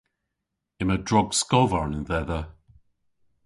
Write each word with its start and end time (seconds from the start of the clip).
Yma 0.81 0.97
drog 1.07 1.29
skovarn 1.41 1.95
dhedha. 2.07 2.41